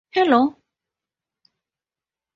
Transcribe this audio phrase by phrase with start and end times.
[0.11, 0.41] hello